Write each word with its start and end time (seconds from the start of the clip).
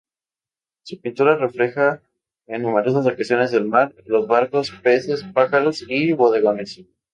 Su 0.81 0.99
pintura 0.99 1.35
refleja 1.37 2.01
en 2.47 2.63
numerosas 2.63 3.05
ocasiones 3.05 3.53
el 3.53 3.65
mar, 3.67 3.93
los 4.07 4.25
barcos, 4.25 4.71
peces, 4.81 5.23
pájaros 5.31 5.85
y 5.87 6.11
bodegones. 6.13 6.81